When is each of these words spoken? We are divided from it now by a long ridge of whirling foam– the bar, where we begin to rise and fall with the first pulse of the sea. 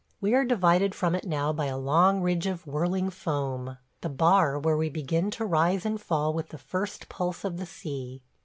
We 0.19 0.33
are 0.33 0.43
divided 0.43 0.95
from 0.95 1.13
it 1.13 1.27
now 1.27 1.53
by 1.53 1.65
a 1.67 1.77
long 1.77 2.21
ridge 2.23 2.47
of 2.47 2.65
whirling 2.65 3.11
foam– 3.11 3.77
the 4.01 4.09
bar, 4.09 4.57
where 4.57 4.75
we 4.75 4.89
begin 4.89 5.29
to 5.37 5.45
rise 5.45 5.85
and 5.85 6.01
fall 6.01 6.33
with 6.33 6.49
the 6.49 6.57
first 6.57 7.07
pulse 7.07 7.43
of 7.43 7.57
the 7.57 7.67
sea. 7.67 8.23